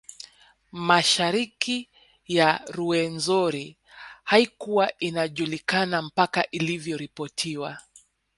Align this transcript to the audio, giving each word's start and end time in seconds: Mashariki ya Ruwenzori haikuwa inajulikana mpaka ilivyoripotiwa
Mashariki 0.71 1.89
ya 2.27 2.65
Ruwenzori 2.67 3.77
haikuwa 4.23 4.99
inajulikana 4.99 6.01
mpaka 6.01 6.51
ilivyoripotiwa 6.51 7.77